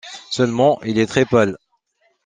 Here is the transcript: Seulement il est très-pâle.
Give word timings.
Seulement 0.31 0.81
il 0.81 0.97
est 0.97 1.05
très-pâle. 1.05 1.59